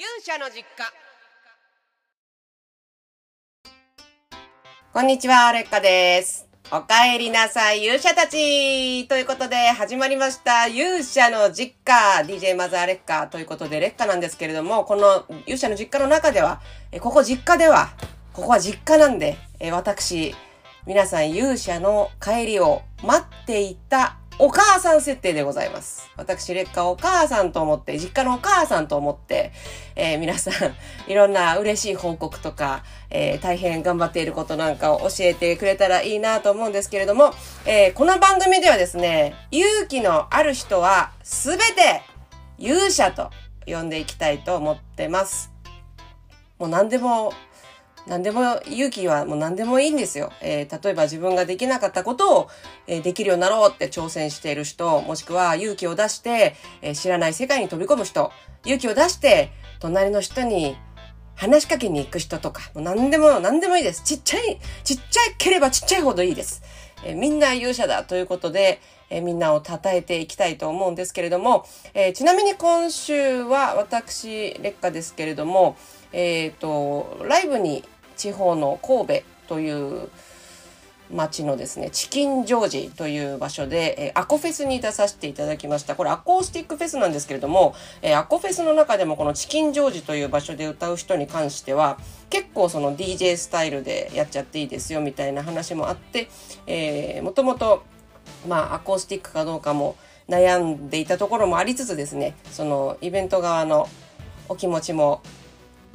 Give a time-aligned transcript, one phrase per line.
[0.00, 0.90] 勇者の実家
[4.94, 6.48] こんにちは、レッカです。
[6.72, 16.62] お帰りなさい、勇者たちということで、始まりました、勇者の実家 !DJ マザーレッカということで、レッカなんですけれども、この勇者の実家の中では、
[17.00, 17.90] ここ実家では、
[18.32, 19.36] ここは実家なんで、
[19.70, 20.34] 私、
[20.86, 26.10] 皆さん勇者の帰りを待っていたお母さん設定でございます。
[26.16, 29.52] 私、劣化お母さんと思って、実家のお母さんと思って、
[29.96, 30.54] えー皆さん、
[31.12, 37.34] いろんな嬉しい報告とか、えー大変頑張っていることなんかを教えてくれたらいいなと思うんですけれども、
[37.66, 42.00] えーこの番組ではですね、勇気のある人はすべて
[42.56, 43.30] 勇者と
[43.66, 45.50] 呼んでいきたいと思ってます。
[46.58, 47.34] もう何でも
[48.06, 50.32] 何でも、勇気はもう何でもいいんですよ。
[50.40, 52.48] えー例えば自分ができなかったことを、
[52.86, 58.32] えーできるようになろうって挑戦している人、もしくは勇気を出して、えー知らない世界に飛び込む人、
[58.64, 59.50] 勇気を出して、
[59.80, 60.76] 隣の人に
[61.36, 64.02] 話しかけに行く人とか、もう何でも、何でもいいです。
[64.02, 66.62] ちっちゃい、ちっちゃければちっちゃいほどいいです。
[67.04, 75.76] えーみんな勇者だということで、えーみんなを称えていきたいと思うんですけれども、えーちなみに今週は私、劣化ですけれども、
[76.12, 77.84] えっ、と、ライブに
[78.16, 80.08] 地方の神戸という
[81.10, 85.94] 町のですね、チキンジョージという場所で、えーアコフェスに出させていただきました。
[85.94, 96.28] これアコースティックフェスなんですけれども、えーアコフェスの中でもこのチキンジョージという場所で歌う人に関しては、結構その DJ スタイルでやっちゃっていいですよみたいな話もあって、
[96.66, 97.82] えーもともと
[98.48, 99.96] まあ、アコースティックかどうかも
[100.28, 103.88] 悩んでいたところもありつつですね、そのイベント側の
[104.48, 105.22] お気持ちも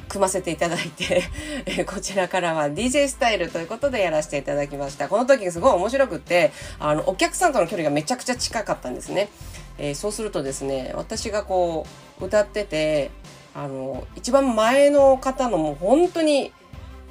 [0.07, 1.23] 組ませていただいて、
[1.65, 5.09] えこちらからは DJ スタイルということでやらせていただきました。
[5.09, 9.29] この時すごい面白くって、あの、お客さんとの距離がめちゃくちゃ近かったんですね。
[9.77, 11.85] えーそうするとですね、私がこ
[12.19, 13.11] う、歌ってて、
[13.53, 16.51] あの、一番前の方のもう本当に、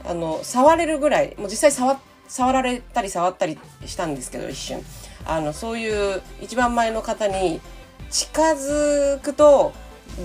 [0.05, 4.85] あの、触れるぐらい、もう実際触、触られたり触ったりしたんですけど、一瞬。
[5.27, 7.61] あの、そういう一番前の方に
[8.11, 9.73] 近づくと、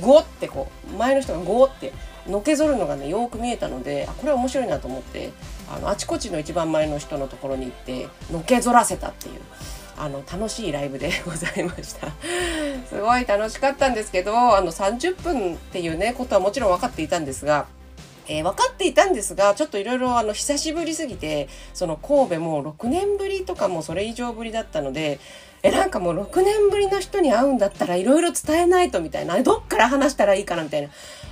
[0.01, 1.93] ゴってこう、前の人がゴって
[2.29, 5.31] のけぞるのがね、よく見えたので、あ、これ面白いなと思って、
[5.73, 9.41] あの、あちこちの一番前の人のところに行って、のけぞらせたっていう。
[10.01, 12.07] あの楽しいライブでございました。
[12.87, 17.67] すごい楽しかったんですけど、あの30分っていうね、ことはもちろん分かっていたんですが、
[18.29, 25.19] えー分かっていたんですが、ちょっといろいろあの久しぶりすぎて、その神戸も6年ぶりとかもそれ以上ぶりだったので、
[25.61, 30.89] え、なんかもう6年ぶりの人に会うんだったらいろいろ伝えないとみたいな、どっから話したらいいかなみたいな。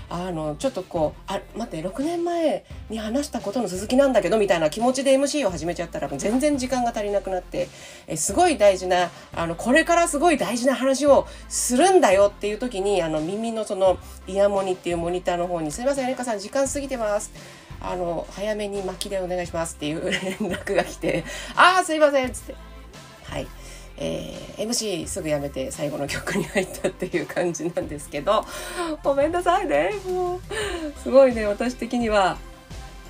[0.09, 7.67] あの、ちょっとこう、あ、待って、6年前に話したことの続きなんだけど、みたいな気持ちで MC を始めちゃったら、全然時間が足りなくなって、
[8.07, 17.31] えすごい大事な、あの、これからすごい大事な話をするんだよっていう時に、あの、耳のその、イヤモニっていうモニターの方に、すいませんエ、レカさん、時間過ぎてます。
[17.81, 22.55] あの、早めに巻きでお願いしますっていう連絡が来て、ああ、すいません、っつって。
[23.23, 23.47] はい。
[23.97, 28.43] えー MC すぐやめて最後の曲に入ったっていう感じなんですけど
[29.03, 29.91] ごめんなさいね。
[30.07, 30.41] もう
[31.03, 31.45] すごいね。
[31.45, 32.37] 私的には、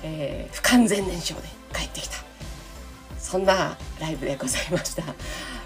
[0.02, 2.16] えー不完全燃焼で帰ってきた。
[3.18, 5.02] そんなライブでございました。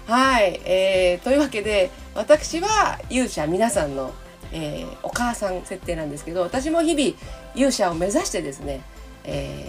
[0.05, 4.11] はい、えーというわけで私は勇者皆さんの、
[4.51, 7.17] えーお母さん設定なんですけど私も日々
[7.55, 8.81] 勇者を目指してですね、
[9.23, 9.67] え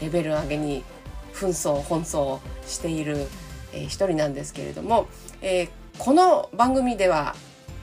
[0.00, 0.84] ーレベル上げに
[1.34, 3.26] 紛争奔走している、
[3.78, 5.06] えー一人なんですけれども、
[5.40, 5.68] えー
[5.98, 7.34] この番組では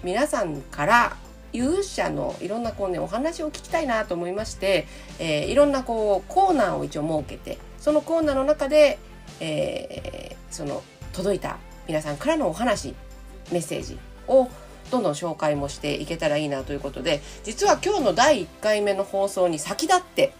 [0.01, 1.17] 皆さんから
[1.51, 4.88] 勇者のいろんなこうねお話を聞きたいなと思いまして、
[5.19, 9.00] えーいろんなこうコーナーを一応設けてそのコーナーの中で、
[9.39, 11.57] えーその届いた
[11.88, 12.95] 皆さんからのお話
[13.51, 14.50] メッセージを
[14.91, 20.33] どんどん紹介もしていけたらいいなということで実は今日の第1回目の放送に先立って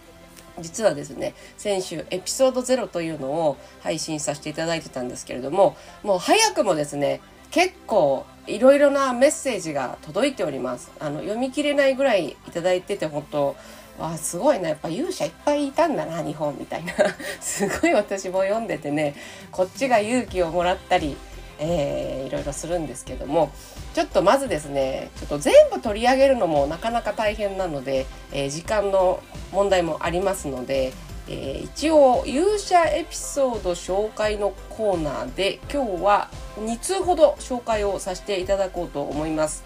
[0.60, 10.92] 実はですね先週エピソード0というのを配信させていただいてたんですけれどももう早くもですね結構いろいろなメッセージが届いております。
[11.00, 13.56] あの読み切れないぐらいいただいてて本当
[13.98, 16.92] わあすごいなやっぱ勇者いっぱいいたんだな日本みたいな。
[17.40, 19.14] すごい私も読んでてね
[19.50, 21.16] こっちが勇気をもらったり
[21.58, 23.52] えーいろいろするんですけども
[23.94, 29.22] ちょっとまずですねちょっと全部取り上げるのもなかなか大変なので、えー時間の
[29.52, 30.92] 問題もありますので、
[31.28, 39.64] えー一応勇者エピソード紹介のコーナーで今日は2通ほど紹介をさせていただこうと思います。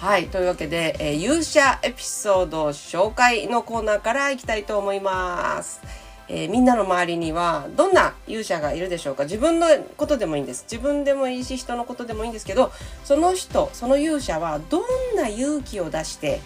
[0.00, 0.28] はい。
[0.28, 5.82] というわけで、え勇者エピソード紹介のコーナーからいきたいと思います。
[6.32, 9.24] えーみんなの周りにはどんな勇者がいるでしょうか？
[9.24, 9.66] 自分の
[9.96, 10.64] ことでもいいんです。
[10.70, 12.70] 自分でもいいし、人のことでもいいんですけど、
[13.04, 16.40] その人、その勇者はどんな勇気を出して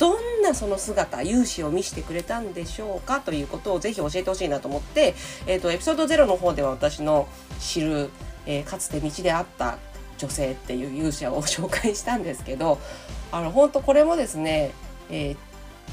[0.00, 3.20] どんなその姿勇姿を見せてくれたんでしょうか？
[3.20, 5.14] ということをぜひ教えてほしいなと思って、
[5.46, 7.28] えーと、エピソード0の方では私の
[7.60, 8.10] 知る、
[8.46, 9.78] えー、かつて道で会った
[10.18, 12.78] 女性っていう勇者を紹介したんですけど
[13.30, 14.72] あの本当これもですね、
[15.10, 15.36] えー、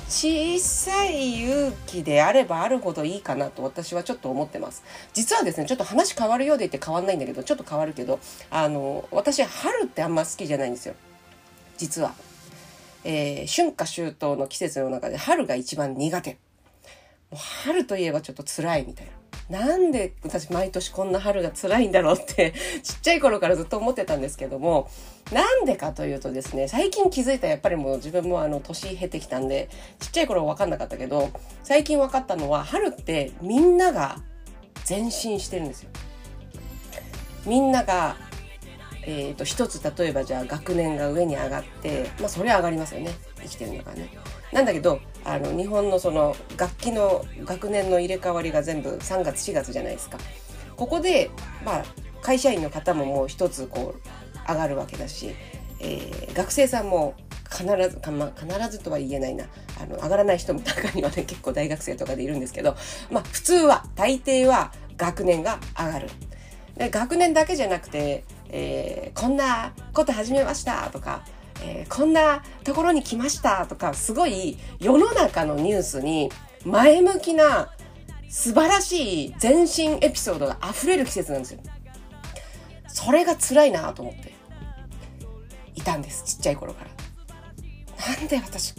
[0.08, 4.84] 小さい勇気であればあるほどいいかなと私はちょっと思ってます。
[5.14, 10.96] 実はですね、ちょっと話変わるようで言って変わんないんだけど、ちょっと変わるけど、あの、私春ってあんま好きじゃないんですよ。
[11.78, 12.14] 実は。
[13.04, 16.32] えー、春夏秋冬の季節の中で春が一番苦手。
[16.32, 16.38] も
[17.34, 19.12] う春といえばちょっと辛いみたいな。
[19.51, 24.89] なんで私毎年こんな春が辛いんだろうって ちっちゃい頃からずっと思ってたんですけども、
[25.33, 29.68] なんでかというとですね、最近気づいたやっぱりもう自分もあの年経ってきたんで、
[30.00, 31.31] ちっちゃい頃分かんなかったけど、
[31.65, 34.19] 最近分かったのは春ってみんなが
[34.89, 35.89] 前進してるんですよ。
[37.45, 38.15] みんなが
[39.04, 43.12] えーと、一つ例えばじゃあ学年が上に上がってまあそれは上がりますよね
[43.42, 44.09] 生きてるんだからね。
[44.51, 50.18] なんだけどあの日本のその楽器の学年の入れ替わりが全部3月4月じゃないですか。
[50.75, 51.29] ここで
[51.63, 51.83] まあ
[52.21, 55.35] 会社員の方ももう一つこう上がるわけだし、
[55.79, 57.15] えー、学生さんも
[57.50, 59.45] 必ずか、ま必ずとは言えないな
[59.81, 62.75] あの上がらない人も中にはね結構大学生とかでいるんですけど
[63.12, 66.09] まあ普通は大抵は学年が上がる。
[66.77, 71.23] で学年だけじゃなくてえー、こんなこと始めましたとか、
[71.62, 76.31] えー、こんなところに来ましたとか、すごい世の中のニュースに
[76.66, 77.69] 前向きな
[78.30, 81.60] 素晴らしい前進エピソードが溢れる季節なんですよ。
[82.88, 84.34] それが辛いなと思って
[85.75, 86.24] いたんです。
[86.36, 86.92] ちっちゃい頃から。
[88.16, 88.74] なんで私、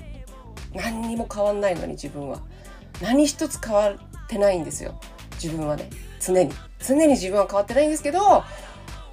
[0.75, 2.41] 何にも変わんないのに自分は。
[3.01, 3.97] 何一つ変わっ
[4.29, 4.99] てないんですよ。
[5.43, 5.89] 自分はね。
[6.21, 6.53] 常に。
[6.81, 8.45] 常に自分は変わってないんですけど、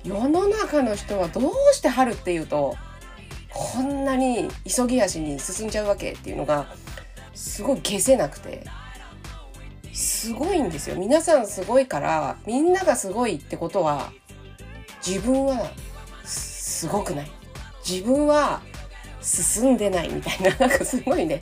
[0.03, 2.77] 世の中の人はどうして春っていうと
[3.53, 6.67] こんなに急ぎ足に進んじゃうわけっていうのが
[7.33, 8.65] すごい消せなくて。
[9.91, 10.95] すごいんですよ。
[10.95, 14.13] 皆さんすごいからみんながすごいってことは
[15.05, 15.69] 自分は
[16.23, 17.31] すごくない。
[17.85, 18.61] 自分は
[19.21, 21.41] 進んでないみたいななんかすごいね。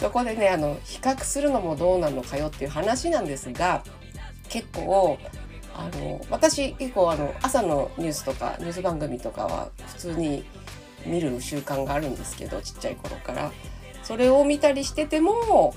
[0.00, 3.84] そこでねあの比較するのもどうなのかよっていう話なんですが
[4.48, 5.18] 結構
[5.74, 10.44] あの私結構あの朝のニュースとかニュース番組とかは普通に
[11.06, 13.52] 見る習慣があるんですけどちっちゃい頃から。
[14.08, 15.74] それを見たりしてても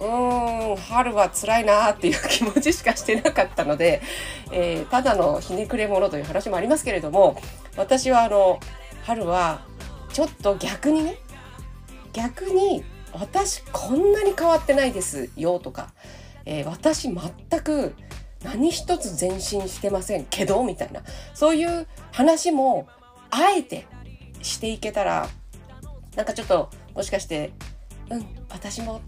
[0.00, 4.02] うーん春は辛いなっていう気持ちしかしてなかったので、
[4.50, 7.40] えー、ただのひねくれ者という話もありますけれども
[7.76, 8.58] 私はあの
[9.04, 9.60] 春は
[10.12, 11.18] ちょっと逆にね
[12.12, 12.82] 逆に
[13.12, 15.92] 私こんなに変わってないですよとか、
[16.46, 17.94] えー、私全く
[18.42, 22.88] 何一つ前進してませんけどみたいなそういう話も
[23.30, 23.86] あえて
[24.42, 25.28] していけたら
[26.16, 27.52] なんかちょっともしかして
[28.10, 29.00] うん私も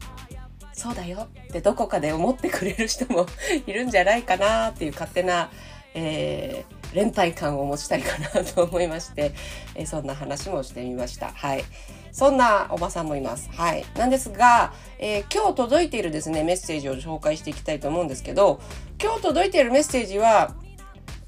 [0.73, 3.27] そうだよってどこかで思ってくれる人も
[3.67, 5.51] いるんじゃないかなっていう勝手な、
[5.95, 9.33] えー、連帯感を持ちたいかなと思いまして、
[9.75, 11.33] えー、そんな話もしてみました。
[11.33, 11.65] はい。
[12.13, 13.51] そんなおばさんもいます。
[13.53, 13.85] はい。
[13.95, 18.61] なんですが、えー、今日届いているですね、メッセージを紹介していきたいと思うんですけど、
[19.01, 20.55] 今日届いているメッセージは、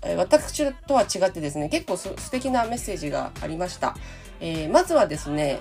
[0.05, 3.97] え、私とは違ってですね、結構素敵なメッセージがありました。
[4.41, 5.61] えー、まずはですね、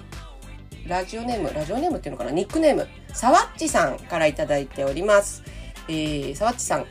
[0.87, 5.43] ラジオネーム、ラジオネームっていうのかな、ニックネーム、さわっちさんからいただいております。
[5.87, 6.85] えー、さわっちさん、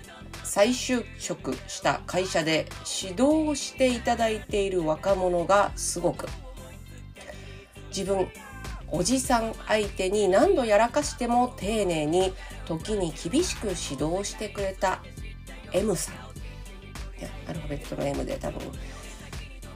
[0.45, 2.66] 再就職した会社で
[3.02, 6.26] 指導していただいている若者がすごく
[7.90, 8.28] 自分
[8.88, 12.33] おじさん相手に何度やらかしても丁寧に
[12.66, 15.02] 時に厳しく指導してくれた
[15.73, 16.29] M さん
[17.48, 18.60] アルファベットの M で多分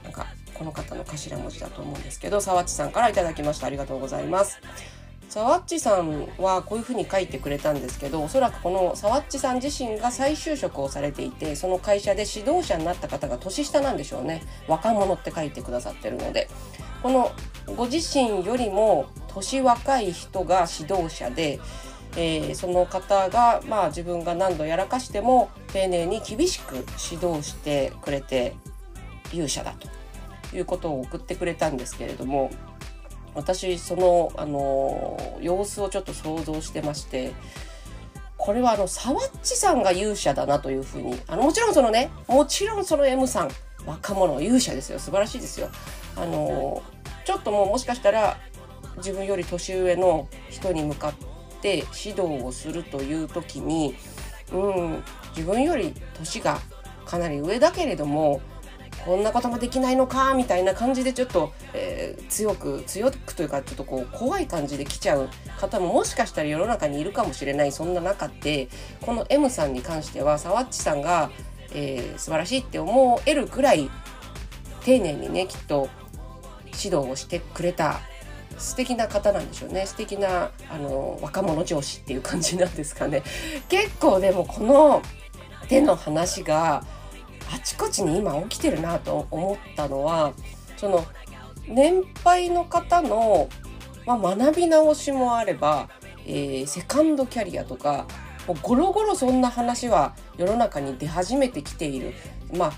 [0.03, 3.67] なんかこの方の頭文字だと思うんですけど沢地さんから頂きました。
[3.67, 4.59] ありがとうございます。
[5.29, 14.43] 沢地さんはこういうふうに書いてくれたんですけどおそらくこの沢地さん自身が再就職をされていてその会社で指導者になった方が年下なんでしょうね。
[14.67, 16.47] 若者って書いてくださってるので。
[17.05, 17.31] この
[17.75, 21.59] ご自身よりも年若い人が指導者で、
[22.17, 26.75] えー、その方が、まあ、自分が何度やらかしても丁寧に厳しく
[27.11, 28.55] 指導してくれて
[29.33, 29.73] 勇者だ
[30.49, 32.51] ということを送ってくれたんですけれども
[33.33, 37.33] 私その、あの様子をちょっと想像してまして
[38.37, 43.49] これはあのサワッチさんが勇者だなというふうにあのもちろんそのねもちろんその M さん
[43.85, 44.99] 若者勇者ですよ。
[44.99, 45.69] 素晴らしいですよ。
[46.15, 46.81] あの
[47.23, 48.37] ちょっともうもしかしたら
[48.97, 51.34] 自分より年上の人に向かって
[51.69, 53.95] 指導をするという時に、
[54.51, 55.03] うん、
[55.35, 56.59] 自分より年が
[57.05, 58.41] かなり上だけれども
[59.03, 65.29] こんなこともできないのかみたいな感じでちょっと、えー、強く強くというかちょっとこう怖い感じで来ちゃう
[65.59, 68.69] 方ももしかしたら世の中にいるかもしれないそんな中で
[69.01, 71.29] この M さんに関してはさわっちさんが、
[71.71, 73.89] えー、素晴らしいって思えるくらい
[74.83, 75.89] 丁寧にねきっと
[76.83, 77.99] 指導をしてくれた
[78.57, 83.23] 素敵な方なんでしょうね素敵なあの若者上司っていう感じなんですかね
[83.69, 85.01] 結構でもこの
[85.67, 86.83] 手の話が
[87.53, 90.33] あちこちに今起きてるなと思ったのは
[90.77, 91.05] その
[91.67, 93.49] 年配の方の、
[94.05, 95.89] まあ、学び直しもあれば、
[96.25, 98.07] えー、セカンドキャリアとか
[98.47, 102.13] もうゴロゴロそんな話は世の中に出始めてきている。
[102.55, 102.73] まあ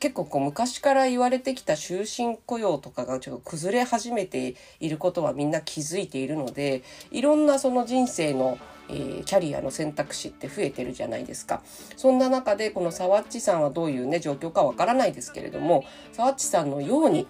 [0.00, 11.62] 結構こう昔から言われてきた終身雇用とかがちょっと崩れ始めていることはみんな気づいているのでいろんなその人生の、えー、キャリアの選択肢って増えてるじゃないですか。
[11.96, 17.26] そんな中でこのさわっちさんはどういうね状況かわからないですけれどもさわっちさんのように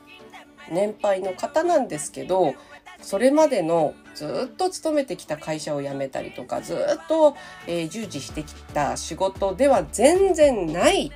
[0.70, 2.54] 年配の方なんですけど
[3.02, 6.76] それまでのずっと勤めてきた会社を辞めたりとかずっ
[7.08, 7.36] と、
[7.66, 11.12] えー、従事してきた仕事では全然ない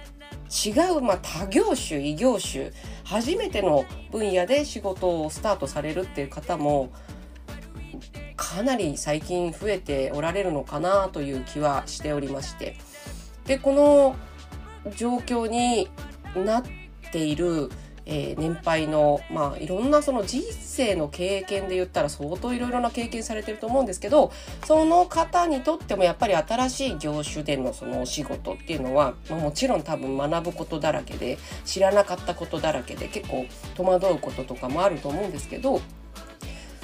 [0.51, 2.73] 違う、まあ、他業種異業種
[3.05, 6.91] 初めての分野で仕事をスタートされるっていう方も
[8.37, 12.77] かなり最近増えておられるのかなという気はしておりまして。
[13.47, 14.17] でこの
[14.97, 15.89] 状況に
[16.37, 16.63] なっ
[17.13, 17.71] ている
[18.09, 24.31] えー、年配の、まあ、いろんなその人生の経験で言ったら相当いろいろな経験されてると思うんですけど
[24.65, 33.45] その方にとってもやっぱり新しい業種でのそのお仕事っていうのは、まあ、もちろん多分学ぶことだらけで知らなかったことだらけで結構
[33.75, 35.81] 戸惑うこととかもあると思うんですけど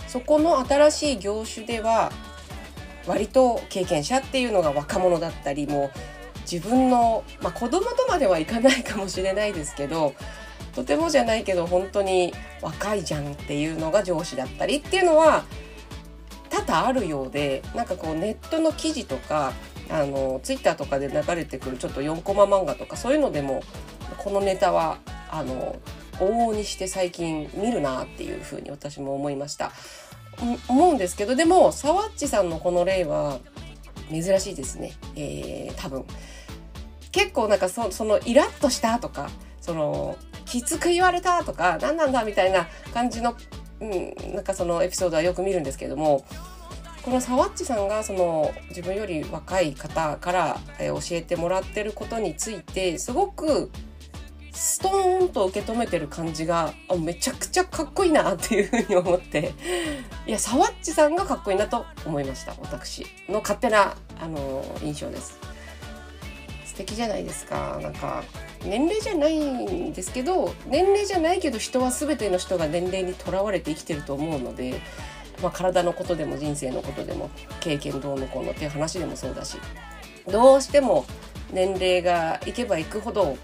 [0.08, 2.10] そこの新しい業種では
[3.06, 5.90] 割と経験者っていうのが若者だったりも
[6.50, 10.14] 自分の、まあ、子供とまではいかないかもしれないですけど
[10.74, 15.44] とてもじゃないけど本当に若いじゃんっていうのが上司だったりっていうのは
[16.48, 19.52] 多々あるようでなんかこうネットの記事とか
[19.90, 23.62] あのツイッターとかで流れてくるちょっと4コマ漫画とかそういうのでも
[24.18, 24.98] このネタは
[25.30, 25.76] あの
[26.18, 29.72] 往々にして最近見るなっていうふうに私も思いました。
[30.68, 33.38] 思うんですけどでもサワッチさんのこの例は
[34.10, 36.04] 珍しいですね、えー、多分
[37.12, 40.16] 結構なんかそのイラッとしたとかその
[40.52, 43.34] きつく言われたとか何なんだみたいな感じの、
[43.80, 46.26] うん、なんかそのエピソードはよく見るんですけれども
[47.00, 53.70] このサワッチさんがその自分より若い方から教えてもらってることについてすごく
[54.52, 59.54] ストーンと受け止めてる感じがあめちゃくちゃかっこいいなっていうふうに思って
[60.26, 65.41] いやサワッチさんがかっこいいなと思いました私の勝手なあの印象です。
[66.82, 67.78] 敵じゃないですか。
[67.82, 68.24] なんか
[68.64, 74.80] 年齢じゃないんですけど年齢じゃないけど人は全ての人が年齢にとらわれて生きてると思うので、
[75.42, 79.58] まあ、体のことでも人生のことでも経験どうのこうのっていう話でもそうだし
[80.30, 81.04] どうしても
[81.52, 83.36] 年齢がいけばいくほど、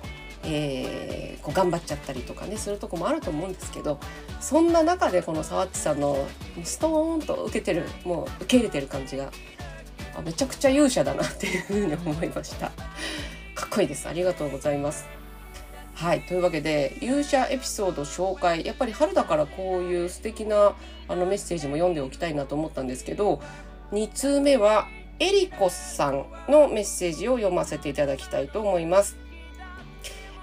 [0.45, 3.99] えー、こう頑張っちゃったりとかねするとこもあると思うんですけど
[4.41, 6.29] そんな中でこの沢地さんの
[6.63, 9.33] ストーンと受けてるもう受け入れてる感じが
[10.23, 12.71] めちゃくちゃ勇者だなっていうふうに思いました。
[13.55, 14.09] かっこいいです。
[14.09, 15.07] ありがとうございます。
[15.95, 16.21] はい。
[16.23, 18.65] というわけで、勇者エピソード紹介。
[18.65, 20.77] やっぱり春だからこういう素敵な
[21.09, 23.43] あのメッセージも読んでおきたいなと思ったんですけど、
[23.91, 24.87] 2通目は、
[25.19, 29.17] えりこさんのメッセージを読ませていただきたいと思います。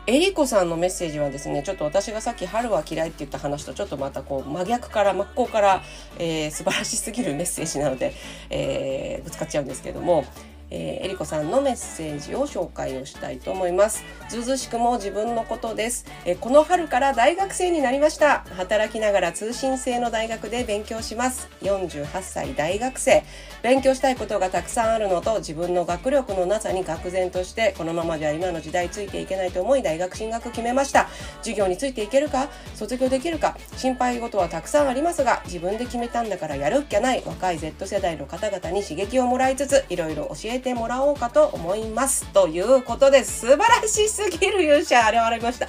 [0.08, 5.82] えりこさんのメッセージはですね、ちょっと私がさっき春は嫌いって言った話とちょっとまたこう真逆から、真っ向から、
[6.20, 8.14] えー、素晴らしすぎるメッセージなので、
[8.52, 10.26] えー、ぶつかっちゃうんですけども、
[10.70, 14.04] えー、えりこさんのメッセージを紹介をしたいと思います。
[14.30, 18.46] ずうずしくも自分のことです、えー、この春から大学生になりました。
[18.58, 21.50] 働きながら通信制の大学で勉強します。
[21.62, 23.24] 48歳大学生。
[23.66, 31.08] 勉強したいことがたくさんあるのと自分の学力のなさに愕然としてこのままじゃ今の時代ついていけないと思い大学進学決めました。
[31.40, 32.48] 授業についていけるか？
[32.76, 33.58] 卒業できるか？
[33.76, 42.28] 心配事はたくさんありますが自分で決めたんだからやるっきゃない若い Z 世代の方々に刺激をもらいつついろいろ教えてもらおうかと思います。
[42.34, 45.68] ということで、素晴らしすぎる勇者現れました。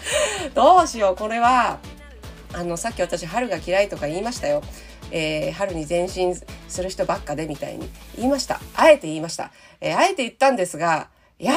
[0.55, 1.79] どうしよう、これは、
[2.53, 4.62] あの、さっき私、春が嫌いとか言いましたよ。
[5.11, 6.35] えー、春に前進
[6.69, 8.61] する人ばっかでみたいに言いました。
[8.75, 9.53] あえて言いました。
[9.81, 11.55] えー、あえて言ったんですが、いや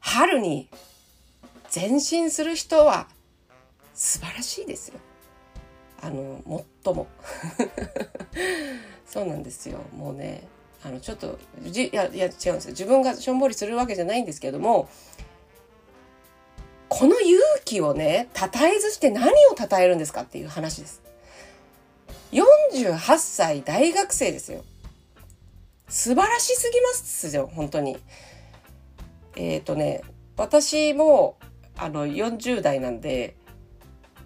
[0.00, 0.68] 春に
[1.74, 3.08] 前進する人は
[3.94, 4.94] 素晴らしいですよ。
[6.02, 6.42] あの、
[6.84, 7.06] 最も。
[9.06, 9.78] そうなんですよ。
[9.96, 10.46] もうね、
[10.84, 14.90] あのちょっとじいやいや違うんですよ自分がしょんぼりするわけじゃないんですけども
[16.96, 21.02] この勇気をね、称えずして何を称えるんですかっていう話です。
[22.30, 24.64] 48歳大学生ですよ。
[25.88, 27.98] 素晴らしすぎますよ、本当に。
[29.34, 30.02] えっ、ー、とね、
[30.36, 31.36] 私も、
[31.76, 33.34] あの、40代なんで、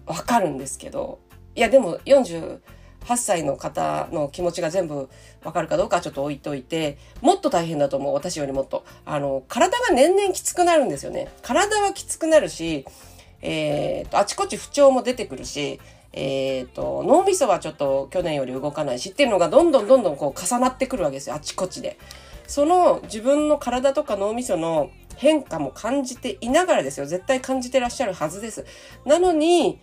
[0.05, 1.17] わかるんですけど、
[1.55, 2.59] いや、でも48
[3.05, 5.09] 8歳の方の気持ちが全部
[5.43, 8.85] わかるかどうかちょっと置いといて、もっと大変だと思う、私よりもっと。
[9.05, 11.29] あの、体が年々きつくなるんですよね。
[11.41, 12.85] 体はきつくなるし、
[13.41, 15.79] えっ、と、あちこち不調も出てくるし、
[16.13, 21.97] えっ、と、脳みそはちょっと去年より動かないしっていうのがどんどんどんどんこう重なってくるわけですよ、あちこちで。
[22.47, 27.05] その自分の体とか脳みその変化も感じていながらですよ。
[27.05, 28.65] 絶対感じてらっしゃるはずです。
[29.05, 29.79] なのに、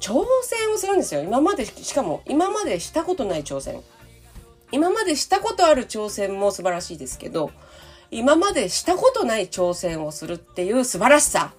[0.00, 1.22] 挑戦をするんですよ。
[1.22, 3.82] 今まで、しかも今までしたことない挑戦。
[4.72, 7.50] 今までしたことある挑戦も素晴らしいですけど、
[8.10, 11.52] 今までしたことない挑戦をするっていう素晴らしさ。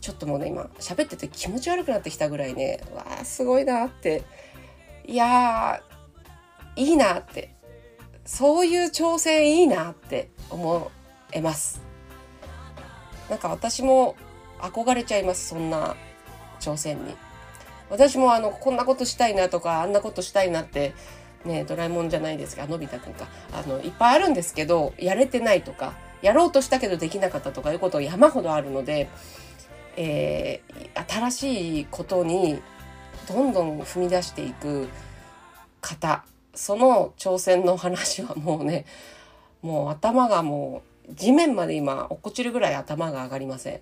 [0.00, 4.22] ちょっともうね、今、喋ってて気持ち悪くなってきたぐらいね、わあ、すごいなって。
[5.04, 7.54] いやー、いいなって。
[8.24, 10.90] そういう挑戦いいなって思
[11.32, 11.82] えます。
[13.28, 14.16] なんか私も
[14.60, 15.96] 憧れちゃいます、そんな
[16.60, 17.16] 挑戦に。
[17.92, 20.94] 私もあの、こんなことしたいなとか、あんなことしたいなって、
[21.44, 23.26] ね、ドラえもんじゃないですか、のび太くんか。
[23.52, 29.10] あの、いっぱいあるんですけど、やれてないとか、やろうとしたけどできなかったとかいうこと山ほどあるので、
[29.96, 32.62] えー、新しいことに
[33.28, 34.88] どんどん踏み出していく
[35.80, 38.86] 方その挑戦の話はもうね
[39.62, 43.80] もう頭がもう地面まで今落っこちるぐらい頭が上がりません。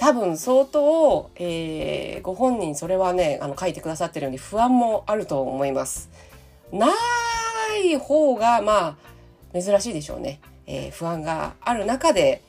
[0.00, 6.08] 多分相当、えー、ご本人それはねあの書いてくださってるように不安もあると思います。
[6.72, 6.88] な
[7.84, 8.96] い方がま
[9.52, 10.40] あ珍しいでしょうね。
[10.66, 12.40] えー、不安がある中で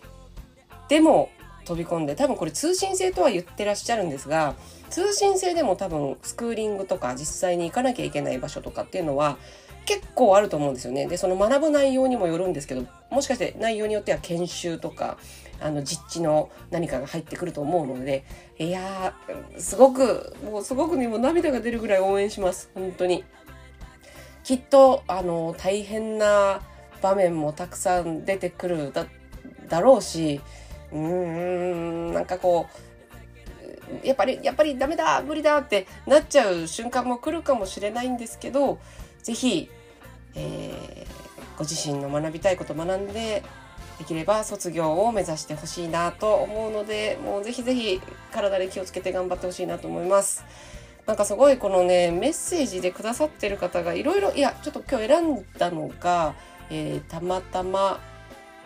[0.88, 1.30] でも
[1.66, 4.56] 飛び込んで多分これ通信制とは言ってらっしゃるんですが
[4.90, 9.38] 通信制でも多分スクーリングとか実際に行かなきゃいけない場所とかっていうのは
[9.86, 11.06] 結構あると思うんですよね。
[11.06, 15.18] でその学ぶ内容にもよるんですけどもしかして内容によっては研修とか
[15.62, 18.26] あの実地の何かが入ってくると思うので
[18.58, 19.14] いや
[19.58, 23.24] すごくもうすごくねもう涙が出るぐらい応援します本当に。
[24.44, 26.62] きっとあの大変な
[27.02, 29.06] 場面もたくさん出てくるだ
[29.70, 30.42] だろうし
[30.92, 32.68] うーんなんかこ
[34.04, 38.80] うやっぱりやっぱりダメだ無理だってなっちゃう瞬間も来るかもしれないんですけど
[39.22, 39.70] 是非、
[40.36, 43.44] えー、ご自身の学びたいこと学んで
[44.02, 50.44] できれば卒業を目指してほしいなと思うのでもうぜひぜひ体で気をつけて頑張ってほしいなと思います。
[51.06, 56.36] なんかすごいこのねメッセージでくださってる方がいろいろいやちょっと今日選んだのが、
[56.70, 58.00] えー、たまたま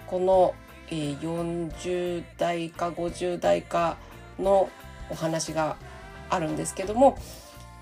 [0.08, 0.54] この
[0.90, 3.98] えー、40代か50代か
[4.40, 4.70] の
[5.10, 5.78] お話が
[6.30, 7.18] あるんですけども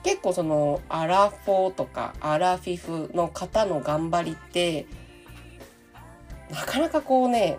[0.04, 4.86] 結構そのアラフォーとかアラフィフの方の頑張りって
[6.54, 7.58] なかなかこうね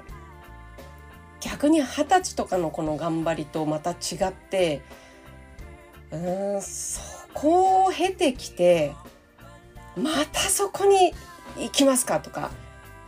[1.40, 3.94] 逆に二十歳とかのこの頑張りとまた違
[4.28, 4.82] って
[6.10, 7.00] うーんそ
[7.34, 8.94] こを経てきて
[9.96, 11.12] またそこに
[11.58, 12.50] 行きますかとか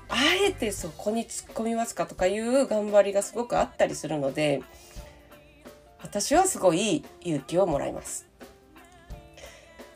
[0.09, 4.62] あえてそこに突っ込みますかとかいう頑張りがすごくあったりするので
[6.03, 8.27] 私はすごい勇気をもらいます。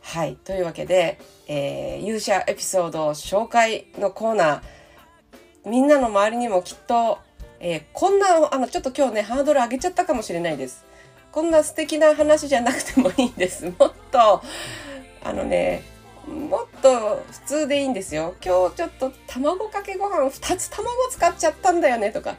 [0.02, 0.34] はい。
[0.34, 4.60] というわけで、えー、勇者エピソード紹介のコーナー、
[5.66, 7.18] みんなの周りにもきっと、
[7.60, 10.84] えー、こんな、あの、ちょっと今日ね、ハードル上げちゃったかもしれないです。
[11.32, 13.66] こんな素敵な話じゃなくてもいいんです。
[13.78, 14.42] もっと、
[15.22, 15.82] あのね、
[16.26, 18.34] もっと普通でいいんですよ。
[18.44, 22.36] 今日ちょっと卵かけご飯2つ卵使っちゃったんだよねとか、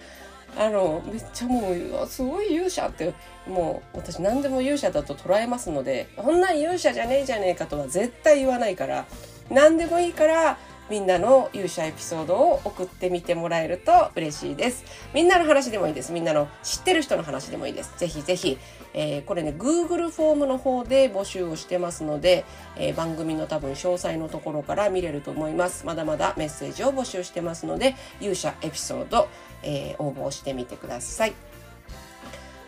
[0.58, 1.72] あの、めっちゃも
[2.04, 3.14] う、すごい勇者って、
[3.48, 9.06] もう私何でも勇者だと捉えますので、こんな勇者じゃねえじゃねえかとは絶対言わないから、
[9.52, 10.58] 何でもいいから、
[10.92, 14.84] みんなの勇者エピソードを送ってみてもらえると嬉しいです。
[15.14, 16.12] みんなの話でもいいです。
[16.12, 17.94] みんなの知ってる人の話でもいいです。
[17.98, 18.58] ぜひぜひ、
[18.94, 22.44] えー、これね、Google フォームの方で募集をしてますので、
[22.76, 25.86] えー、番組の多分詳細のところから見れると思います。
[25.86, 29.30] まだまだメッセージを募集してますので、勇者エピソード、
[29.64, 31.51] えー、応募してみてください。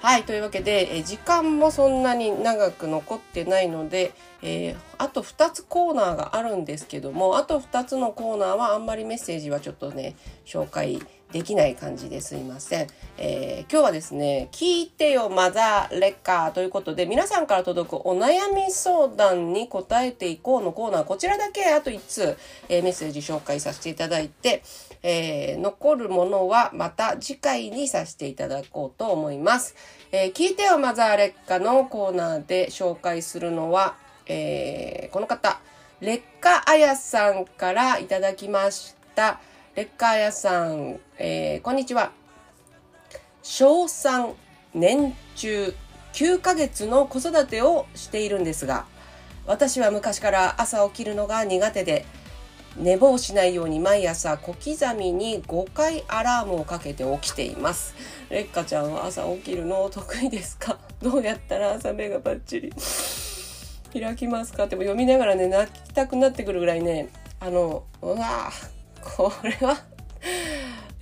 [0.03, 4.11] はい、というわけで、え時間もそんなに長く残ってないので、
[4.41, 11.01] えー、あと2つコーナーがあるんですけども、あと2つのコーナーはあんまりメッセージはちょっとね、紹介
[11.33, 22.37] できない感じですいません、えー、今日はですね聞いてよマザーレッカーということで皆さんから届くお悩み相談に答えていこうのコーナーこちらだけあと1通、
[22.69, 24.61] えー、メッセージ紹介させていただいて、
[25.01, 29.75] えー、残るものはまた次回にさせていただこうと思います、
[30.11, 33.95] え聞いてよマザーレッカーのコーナーで紹介するのは、
[34.27, 35.59] えこの方
[35.99, 39.39] 劣化あやさんからいただきました。
[39.75, 42.11] レッカー屋さん、えー、こんにちは。
[43.41, 44.33] 小3
[44.75, 45.73] 年中
[46.13, 48.85] 9ヶ月の子育てをしているんですが、
[49.47, 52.05] 私は昔から朝起きるのが苦手で、
[52.77, 57.95] 寝坊しないように毎朝小刻みに5回アラームをかけて起きています。
[58.29, 60.77] レッカちゃんは朝起きるの得意ですか？
[61.01, 62.71] どうやったら朝目がバッチリ
[63.99, 64.65] 開きますか？
[64.65, 67.09] っても読みながらね、泣きたくなってくるぐらいね、
[67.39, 68.72] あの、うわぁ、
[69.03, 69.77] これは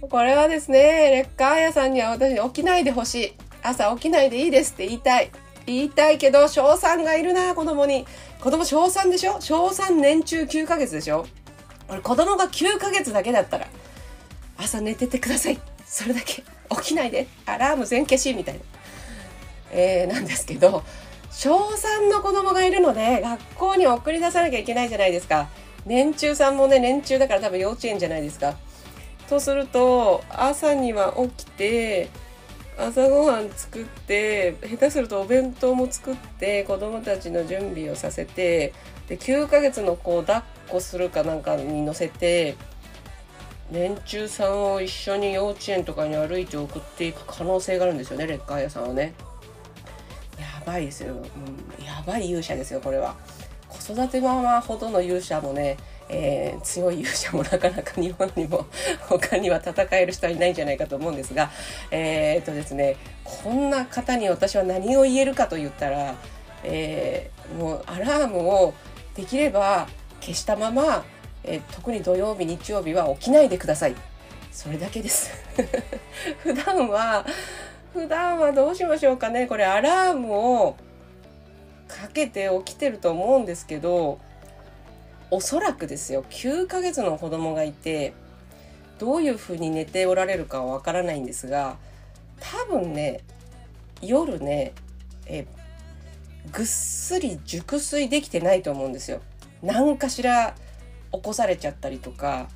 [0.10, 3.34] これはですね、レッカー屋さんには私に起きないでほしい。
[3.64, 5.32] 朝起きないでいいですって言いたい。
[5.68, 8.06] 言いたいけど、小3がいるな、子供に。
[8.42, 9.40] 子供小3でしょ？
[9.40, 11.28] 小3年中9ヶ月でしょ？
[11.88, 13.68] 俺子供が9ヶ月だけだったら、
[14.58, 15.60] 朝寝ててください。
[15.86, 16.44] それだけ。
[16.82, 17.28] 起きないで。
[17.46, 18.62] アラーム全消しみたいな。
[19.72, 20.84] えー、なんですけど、
[21.30, 25.48] 小3の子供がいるので、学校に送り出さなきゃいけないじゃないですか。
[25.86, 28.56] 年中さんもね年中だから多分幼稚園じゃないですか。
[29.28, 32.10] とすると朝には起きて
[32.78, 38.74] 朝ごはん作って下手するとお弁当も作って子供たちの準備をさせて
[39.08, 42.56] で9ヶ月の子を抱っこするかなんかに乗せて
[43.72, 49.14] 年中さんを一緒に幼稚園とかに歩いて送っていく可能性があるんですよねレッカー屋さんはね。
[50.38, 53.16] やばいですよ、うん、やばい勇者ですよこれは。
[53.72, 55.78] 子育てママほどの勇者もね、
[56.10, 58.66] えー、強い勇者もなかなか日本にも
[59.08, 61.50] 他には戦える人はいないんじゃないかと思うんですが、
[61.90, 66.16] えー、っとですね、こんな方に私は何を言えるかと言ったら、
[66.64, 68.74] えー、もうアラームを
[69.16, 69.88] できれば
[70.20, 71.06] 消したまま、
[71.44, 73.96] えー、特に土曜日日曜日は起きないでください。
[74.52, 75.32] それだけです。
[76.44, 77.26] 普段は
[77.94, 79.48] 普段はどうしましょうかね。
[79.48, 80.76] これアラームを
[81.92, 84.20] かけて起きてると思うんですけど
[85.30, 88.14] おそらくですよ9ヶ月の子供がいて
[88.98, 91.78] どういうふうに寝ておられるかはわからないんですが
[92.40, 93.22] 多分ね
[94.02, 94.74] 夜ね
[95.26, 95.46] え
[96.52, 99.22] ぐっすり熟睡できてないと思うんですよ。
[99.62, 100.56] 何かしら
[101.12, 102.50] 起こされちゃったりとか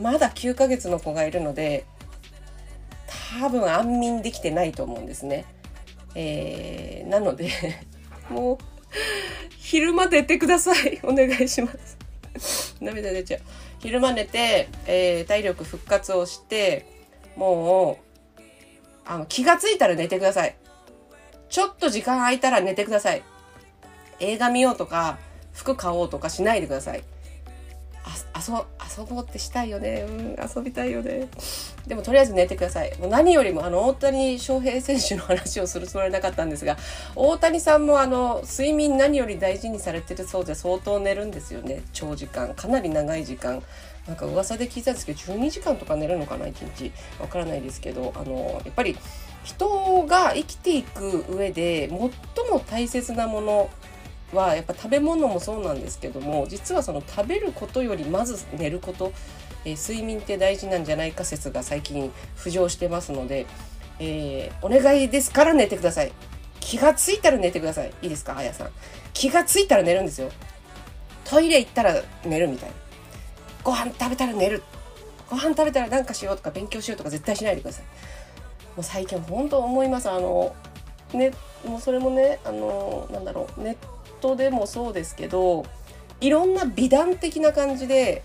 [0.00, 1.84] まだ9ヶ月の子がいるので
[3.40, 5.46] 多分安眠できてないと思うんですね。
[6.14, 7.50] えー、なので
[8.30, 8.58] もう、
[9.58, 11.00] 昼間寝てください。
[11.04, 11.72] お願いしま
[12.38, 12.76] す。
[12.80, 13.40] 涙出ちゃう。
[13.78, 16.86] 昼間寝て、えー、体力復活をして、
[17.36, 17.98] も
[18.38, 18.40] う、
[19.04, 20.56] あの、気がついたら寝てください。
[21.48, 23.22] ちょっと時間空いたら寝てください。
[24.20, 25.18] 映画見ようとか、
[25.52, 27.04] 服買おうとかしないでください。
[28.06, 28.54] あ遊
[29.00, 30.06] 遊ぼうってしたいよね。
[30.08, 31.28] うん遊びたいよね。
[31.86, 32.96] でもとりあえず寝てください。
[32.98, 36.76] もう何よりもあの大谷翔平選手の話をするつもりなかったんですが
[37.16, 41.82] 大谷さんもあの睡眠何より大事にされてるそうで相当寝るんですよね。
[41.92, 42.54] 長時間。
[42.54, 43.62] かなり長い時間。
[44.06, 46.92] なんか噂で聞いたんですけど12時間とか寝るのかな1日。
[47.20, 48.96] わからないですけどあのやっぱり
[49.42, 53.70] 人が生きていく上で最も大切なもの
[54.32, 59.12] はやっぱ食べ物もそうなんですけども実はその食べることよりまず寝ること、
[59.64, 63.46] えー、睡眠って大事なんじゃないか説が最近浮上してますので、
[64.00, 66.12] えー、お願いですから寝てください。
[66.60, 67.92] 気がついたら寝てください。
[68.02, 68.70] いいですかあやさん。
[69.12, 70.30] 気がついたら寝るんですよ。
[71.24, 72.74] トイレ行ったら寝るみたいな。
[73.62, 74.64] ご飯食べたら寝る。
[75.30, 77.84] ご飯食べたら何かしようとか勉強しようとか絶対しないでください。
[78.74, 80.10] もう最近本当思います。
[80.10, 80.54] あの
[81.14, 81.30] ね
[81.64, 83.76] もうそれもねあのなんだろうネッ
[84.20, 85.64] トでもそうですけど
[86.20, 88.22] いろんな美談的な感じで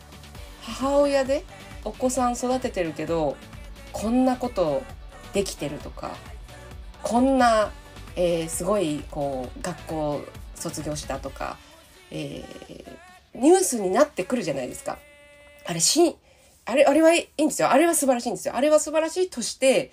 [0.62, 1.44] 母親で
[1.84, 3.36] お子さん育ててるけど
[3.92, 4.84] こんなこと
[5.34, 6.12] できてるとか
[7.04, 7.72] こんな、
[8.16, 10.22] えー、すごいこう学校
[10.56, 11.58] 卒業したとか、
[12.12, 15.00] えー、ニュースになってくるじゃないですか。
[15.66, 16.16] あれし
[16.66, 19.92] あれあれはいいんですよあれは素晴らしいんですよあれは素晴らしいとして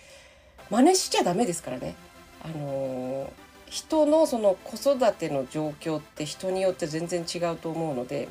[0.70, 1.94] 真似しちゃダメですからね。
[2.42, 8.28] あのー人のその子育ての状況って人によって全然違うと思うので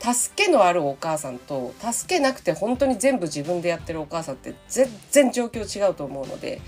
[0.00, 6.60] 助けのあるお母さんと助けなくて本当に全部自分でやってるお母さんって全然状況違うと思うので、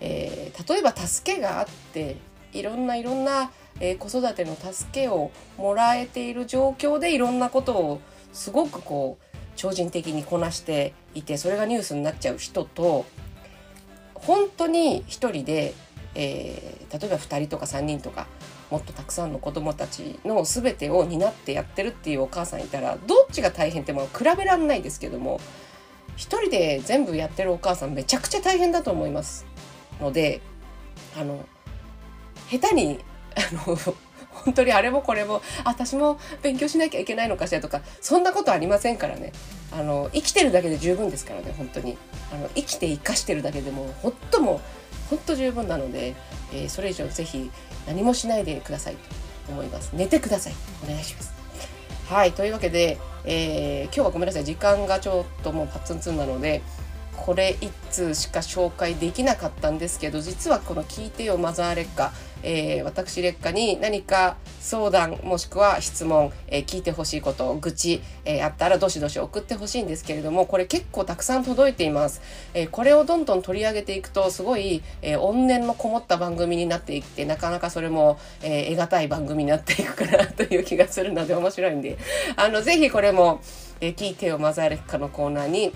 [0.00, 2.16] えー、例えば助けがあって
[2.52, 8.00] いろんないろんな、えー、子育ての助けをもらえている状況でいろんなことを
[8.32, 13.04] すごくこう超人的にこなしていてそれがニュースになっちゃう人と
[14.14, 15.74] 本当に一人で、
[16.14, 18.26] えー、例えば2人とか3人とか
[18.70, 25.40] もっとたくさんの子供たちの全てを担ってやってるっていうお母さんいたらどっちが大変っても比べられないですけども
[26.16, 29.46] 一人で全部やってるお母さんめちゃくちゃ大変だと思います
[30.00, 30.40] ので
[31.18, 31.44] あの
[32.50, 32.98] 下手に
[33.36, 33.76] あの
[34.44, 39.32] 本当にあれもこれも私も勉強しなきゃいけないのかしらとかそんなことありませんからね。
[39.70, 41.96] あの生きてるだけで十分ですからね本当に。
[42.32, 44.60] あの生きて生かしてるだけでもほっとも
[45.12, 46.14] ほんと十分なので、
[46.54, 47.50] えー、それ以上ぜひ
[47.86, 48.96] 何もしないでください
[49.46, 49.92] と思います。
[49.92, 50.54] 寝てください。
[50.82, 51.34] お願いします。
[52.08, 52.96] はいというわけで、
[53.26, 54.44] えー、今日はごめんなさい。
[54.44, 56.62] 時間がちょっともうパッツンツンなので
[57.24, 72.20] これ1通しか紹介できなかったんですけど実はこの「聞いてよマザー劣化」えー、私劣化に何か相談もしくは質問、えー、聞いてほしいこと愚痴、えー、あったらどしどし送ってほしいんですけれどもこれ結構たくさん届いています、
[72.52, 81.96] えこれをどんどん取り上げていくとすごい、え怨念のこもった番組になっていってなかなかそれも、え得難い番組になっていくかなという気がするので面白いんで。
[82.34, 83.40] あのぜひこれも、
[83.80, 85.72] え聞いてよマザー劣化のコーナーに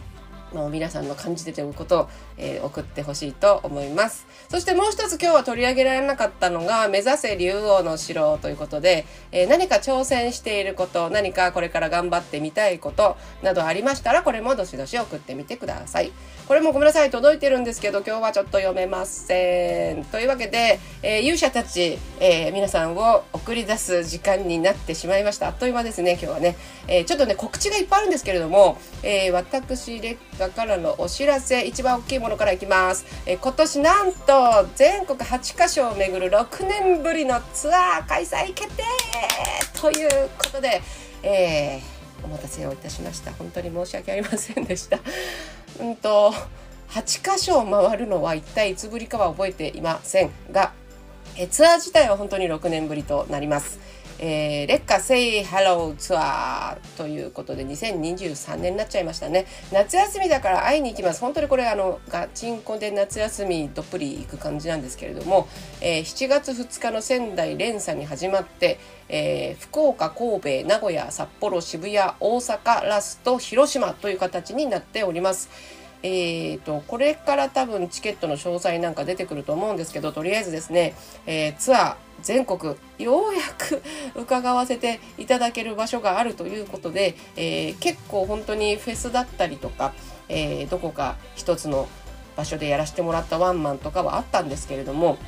[0.52, 4.26] もう皆さんの感じててることを、えー、送ってほしいと思います。
[4.48, 16.12] そしてもう一つ今日は取り上げられなかったのが、目指せ竜王の城ということで、えー、何か挑戦していること、何かこれから頑張ってみたいことなどありましたら、これもどしどし送ってみてください。
[16.46, 20.04] これもごめんなさい、届いてるんですけど、今日はちょっと読めません。
[20.04, 25.48] というわけで、えー、勇者たち、え皆さんを送り出す時間になってしまいました。
[25.48, 26.56] あっという間ですね、今日はね。
[26.86, 38.84] えちょっとね、告知がいっぱいあるんですけれども、え私、劣化からのお知らせ一番大きいものからいきます、え今年なんと全国8カ所を巡る6年ぶりのツアー開催決定
[39.80, 40.80] ということで、
[41.24, 41.80] え、
[42.22, 44.98] お待たせをいたしました本当に申し訳ありませんでした
[45.80, 46.32] うんと
[46.90, 50.72] 8箇所回るのは一体いつぶりかは覚えていませんが
[51.50, 53.78] ツアー自体は本当に6年ぶりとなります。
[54.18, 59.46] えー、レッカセイハローツアーということで2023年になっちゃいましたね。
[59.72, 61.20] 夏休みだから会いに行きます。
[61.20, 65.48] 本当にこれあのガチンコで夏休みどっぷり行く感じなんですけれども、
[65.80, 75.75] えー、7月2日の仙台連鎖に始まって、えー、福岡神戸名古屋札幌渋谷大阪ラスト広島という形になっております。
[76.06, 80.94] えーと、これから多分チケットの詳細なんか出てくると思うんですけどとりあえずですね、
[81.26, 83.82] えー、ツアー全国ようやく
[84.14, 89.94] 伺わせていただける場所があるということで、えー、結構本当にフェスだったりとか、
[90.28, 91.88] えー、どこか一つの
[92.36, 95.18] 場所でやらせてもらったワンマンとかはあったんですけれども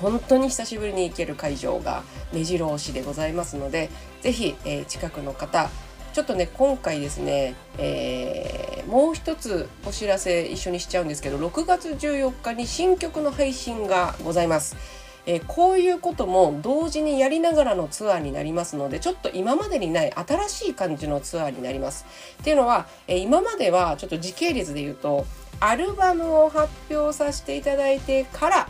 [0.00, 5.70] 本当に久しぶりに行ける会場が目白押しでございますので是非、えー、近くの方
[6.12, 14.76] ちょっとね今回ですね、えー、もう一つお知らせ一緒にしちゃうんですけど6月14日に新曲の配信がございます。
[15.24, 22.04] えー、こういうことも同時にやりながらのツアーになりますのでちょっと今までにない新しい感じのツアーになります。
[22.40, 25.24] っていうのは、えー、今まではちょっと時系列で言うと
[25.60, 28.68] アルバムを発表させていただいてから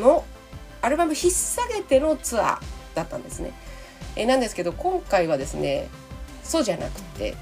[0.00, 0.24] の
[0.80, 2.60] アルバム引っ提げてのツアー
[2.94, 3.52] だったんですね。
[4.16, 5.88] え、なんですけど今回はですね
[6.48, 7.36] そうじゃなくて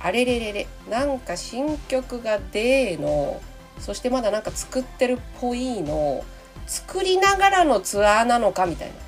[0.00, 3.40] あれれれれなんか新曲が出の
[3.78, 6.24] そしてまだなんか作ってるっぽいの
[6.66, 8.94] 作りながらのツアーなのかみたいな。
[8.94, 8.98] っ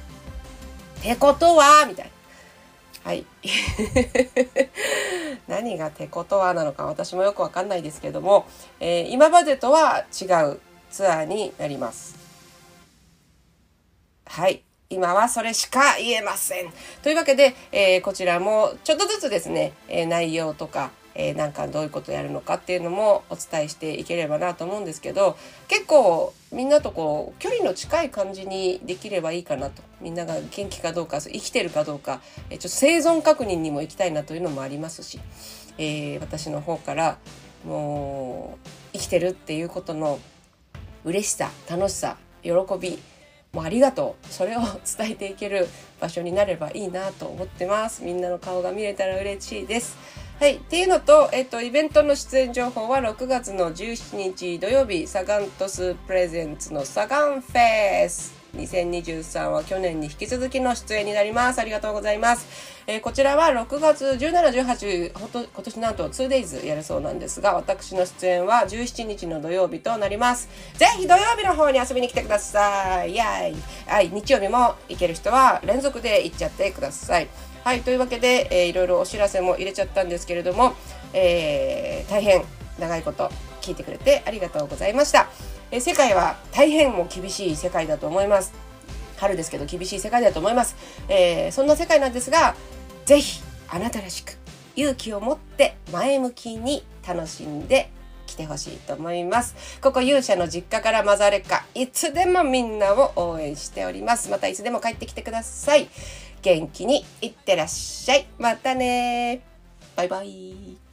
[1.02, 2.10] てことはみたい
[3.04, 3.10] な。
[3.10, 3.24] はい。
[5.48, 8.46] 何がてことはなのか私もよくわかんないですけども、
[8.80, 12.16] えー、今までとは違うツアーになります。
[14.26, 14.62] はい。
[14.90, 16.72] 今はそれしか言えません。
[17.02, 35.20] というわけで、えー、こちらもちょっとずつですね、えー、内容とか、えー、なんかどういうことやるのかっていうのもお伝えしていければなと思うんですけど結構みんなとこう距離の近い感じにできればいいかなとみんなが元気かどうか生きてるかどうか、え、ちょっと生存確認にも行きたいなというのもありますし、
[35.76, 37.18] え、私の方から
[37.66, 40.18] もう生きてるっていうことの
[41.04, 42.98] 嬉しさ楽しさ喜び
[43.52, 44.26] もうありがとう。
[44.26, 45.68] それを伝えていける
[46.00, 48.04] 場所になればいいなと思ってます。
[48.04, 49.96] みんなの顔が見れたら嬉しいです。
[50.38, 61.60] はいっていうのと、えっと、イベントの出演情報は6月の17日土曜日サガントスプレゼンツのサガンフェス2023は去年に引き続きの出演になります。
[61.60, 62.46] ありがとうございます。
[62.86, 70.48] えー、こちらは6月17、18、ほと今年なんと 2days やるそうなんですが、私の出演は17日の土曜日となります。
[70.74, 73.10] ぜひ土曜日の方に遊びに来てください。
[73.10, 77.28] イェイはい、日曜日も行ける人は連続で行っちゃってください。
[77.68, 80.72] はい、というわけで、えー、いろいろお知らせも入れちゃったんですけれども、
[81.12, 82.42] えー、大変
[82.78, 83.28] 長いこと
[83.60, 85.28] 聞いてくれてありがとうございました。
[85.70, 88.54] え世界は大変も厳しい世界だと思います。
[89.18, 90.76] 春ですけど厳しい世界だと思います。
[91.10, 92.54] えー、そんな世界なんですが、
[93.04, 94.38] ぜひあなたらしく
[94.74, 97.90] 勇気を持って前向きに楽しんで
[98.26, 99.54] 来てほしいと思います。
[99.82, 104.30] ここ勇者の実家からマザレカ、いつでもみんなを応援しております。
[104.30, 105.90] またいつでも帰ってきてください。
[106.42, 108.26] 元気にいってらっしゃい。
[108.38, 109.42] またね
[109.96, 110.87] バイバイ。